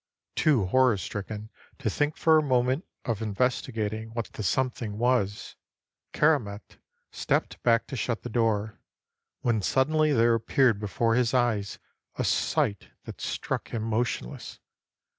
[0.33, 5.55] Too horror stricken to think for a moment of investigating what the Something was,
[6.11, 6.77] Keramet
[7.11, 8.79] stepped back to shut the door,
[9.41, 11.77] when suddenly there appeared before his eyes
[12.15, 14.59] a sight that struck him motionless.